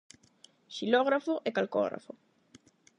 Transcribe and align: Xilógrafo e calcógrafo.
Xilógrafo 0.75 1.33
e 1.47 1.49
calcógrafo. 1.57 2.11